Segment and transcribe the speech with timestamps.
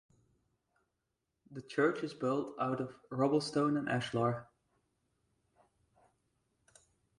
[1.51, 4.47] The church is built out of rubble stone and ashlar.